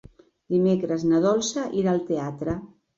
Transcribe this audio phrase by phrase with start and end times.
[0.53, 2.63] Dimecres na Dolça irà al teatre.